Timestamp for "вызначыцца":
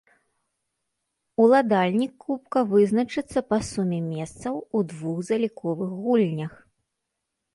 2.71-3.39